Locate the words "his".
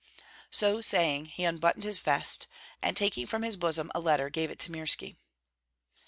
1.83-1.99, 3.43-3.55